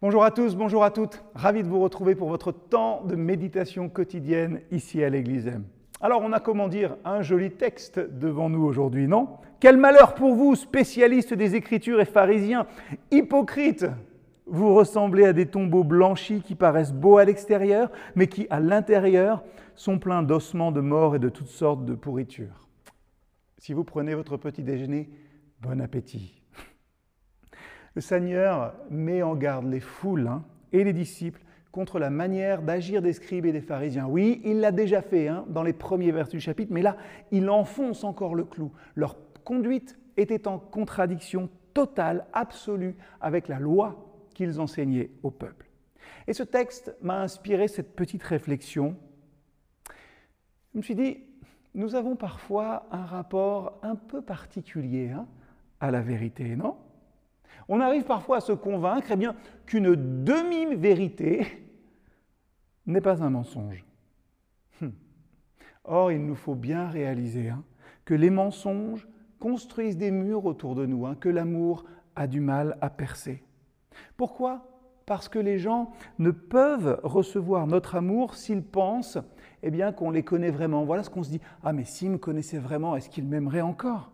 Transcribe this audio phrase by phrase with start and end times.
[0.00, 1.24] Bonjour à tous, bonjour à toutes.
[1.34, 5.50] Ravi de vous retrouver pour votre temps de méditation quotidienne ici à l'Église.
[6.00, 9.26] Alors, on a comment dire un joli texte devant nous aujourd'hui, non?
[9.58, 12.68] Quel malheur pour vous, spécialistes des Écritures et pharisiens,
[13.10, 13.86] hypocrites
[14.46, 19.42] Vous ressemblez à des tombeaux blanchis qui paraissent beaux à l'extérieur, mais qui, à l'intérieur,
[19.74, 22.68] sont pleins d'ossements de mort et de toutes sortes de pourritures.
[23.56, 25.10] Si vous prenez votre petit déjeuner,
[25.60, 26.40] bon appétit.
[27.98, 31.42] Le Seigneur met en garde les foules hein, et les disciples
[31.72, 34.06] contre la manière d'agir des scribes et des pharisiens.
[34.06, 36.96] Oui, il l'a déjà fait hein, dans les premiers versets du chapitre, mais là,
[37.32, 38.70] il enfonce encore le clou.
[38.94, 45.68] Leur conduite était en contradiction totale, absolue, avec la loi qu'ils enseignaient au peuple.
[46.28, 48.94] Et ce texte m'a inspiré cette petite réflexion.
[50.72, 51.18] Je me suis dit,
[51.74, 55.26] nous avons parfois un rapport un peu particulier hein,
[55.80, 56.76] à la vérité, non?
[57.68, 59.28] On arrive parfois à se convaincre eh
[59.66, 59.94] qu'une
[60.24, 61.46] demi-vérité
[62.86, 63.84] n'est pas un mensonge.
[64.80, 64.92] Hum.
[65.84, 67.64] Or, il nous faut bien réaliser hein,
[68.04, 69.06] que les mensonges
[69.38, 71.84] construisent des murs autour de nous, hein, que l'amour
[72.16, 73.42] a du mal à percer.
[74.16, 74.64] Pourquoi?
[75.06, 79.18] Parce que les gens ne peuvent recevoir notre amour s'ils pensent
[79.62, 80.84] eh bien, qu'on les connaît vraiment.
[80.84, 81.40] Voilà ce qu'on se dit.
[81.62, 84.12] Ah, mais s'ils me connaissaient vraiment, est-ce qu'ils m'aimeraient encore?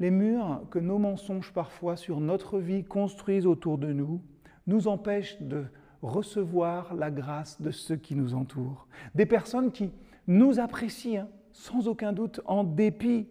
[0.00, 4.22] Les murs que nos mensonges parfois sur notre vie construisent autour de nous
[4.66, 5.66] nous empêchent de
[6.02, 8.88] recevoir la grâce de ceux qui nous entourent.
[9.14, 9.92] Des personnes qui
[10.26, 13.28] nous apprécient, hein, sans aucun doute, en dépit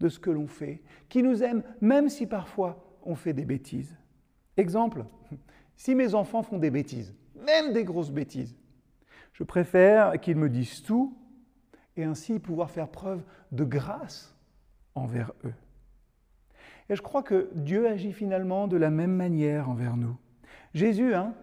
[0.00, 3.96] de ce que l'on fait, qui nous aiment même si parfois on fait des bêtises.
[4.56, 5.04] Exemple,
[5.76, 7.12] si mes enfants font des bêtises,
[7.44, 8.54] même des grosses bêtises,
[9.32, 11.16] je préfère qu'ils me disent tout
[11.96, 14.36] et ainsi pouvoir faire preuve de grâce
[14.94, 15.54] envers eux.
[16.90, 20.16] Et je crois que Dieu agit finalement de la même manière envers nous.
[20.74, 21.34] Jésus hein,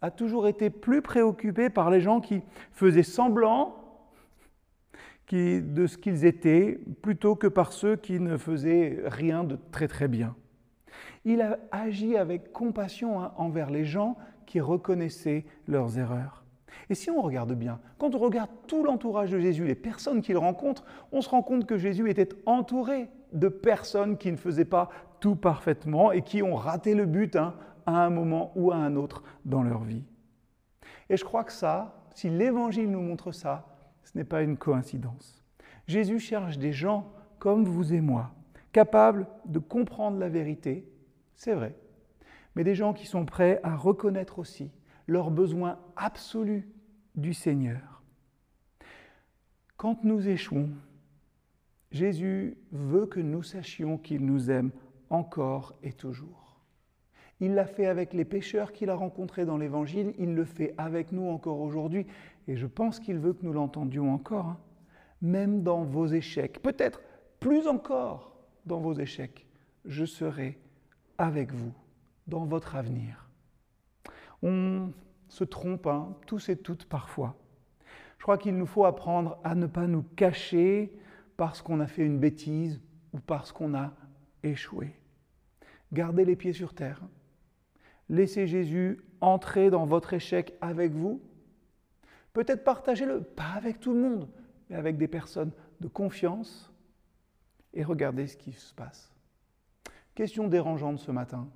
[0.00, 3.78] a toujours été plus préoccupé par les gens qui faisaient semblant
[5.32, 10.08] de ce qu'ils étaient, plutôt que par ceux qui ne faisaient rien de très très
[10.08, 10.34] bien.
[11.24, 14.16] Il a agi avec compassion hein, envers les gens
[14.46, 16.44] qui reconnaissaient leurs erreurs.
[16.90, 20.38] Et si on regarde bien, quand on regarde tout l'entourage de Jésus, les personnes qu'il
[20.38, 24.88] rencontre, on se rend compte que Jésus était entouré de personnes qui ne faisaient pas
[25.20, 27.54] tout parfaitement et qui ont raté le but hein,
[27.84, 30.04] à un moment ou à un autre dans leur vie.
[31.10, 33.66] Et je crois que ça, si l'Évangile nous montre ça,
[34.04, 35.44] ce n'est pas une coïncidence.
[35.86, 38.30] Jésus cherche des gens comme vous et moi,
[38.72, 40.90] capables de comprendre la vérité,
[41.34, 41.76] c'est vrai,
[42.54, 44.70] mais des gens qui sont prêts à reconnaître aussi
[45.06, 46.68] leur besoin absolu
[47.18, 48.02] du Seigneur.
[49.76, 50.70] Quand nous échouons,
[51.90, 54.70] Jésus veut que nous sachions qu'il nous aime
[55.10, 56.60] encore et toujours.
[57.40, 61.12] Il l'a fait avec les pécheurs qu'il a rencontrés dans l'Évangile, il le fait avec
[61.12, 62.06] nous encore aujourd'hui,
[62.46, 64.58] et je pense qu'il veut que nous l'entendions encore, hein.
[65.20, 67.00] même dans vos échecs, peut-être
[67.40, 68.36] plus encore
[68.66, 69.46] dans vos échecs,
[69.84, 70.58] je serai
[71.16, 71.72] avec vous
[72.26, 73.28] dans votre avenir.
[74.42, 74.92] On
[75.28, 77.36] se trompe, hein, tous et toutes parfois.
[78.18, 80.92] Je crois qu'il nous faut apprendre à ne pas nous cacher
[81.36, 82.80] parce qu'on a fait une bêtise
[83.12, 83.92] ou parce qu'on a
[84.42, 84.94] échoué.
[85.92, 87.02] Gardez les pieds sur terre.
[88.08, 91.22] Laissez Jésus entrer dans votre échec avec vous.
[92.32, 94.28] Peut-être partagez-le, pas avec tout le monde,
[94.68, 96.72] mais avec des personnes de confiance.
[97.74, 99.12] Et regardez ce qui se passe.
[100.14, 101.48] Question dérangeante ce matin.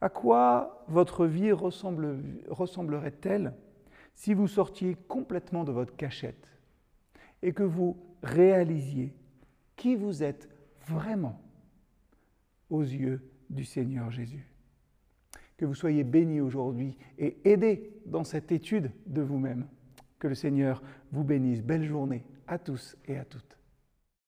[0.00, 3.54] À quoi votre vie ressemblerait-elle
[4.14, 6.48] si vous sortiez complètement de votre cachette
[7.42, 9.14] et que vous réalisiez
[9.76, 10.48] qui vous êtes
[10.86, 11.40] vraiment
[12.70, 14.46] aux yeux du Seigneur Jésus?
[15.58, 19.66] Que vous soyez bénis aujourd'hui et aidés dans cette étude de vous-même.
[20.18, 20.82] Que le Seigneur
[21.12, 21.62] vous bénisse.
[21.62, 23.59] Belle journée à tous et à toutes.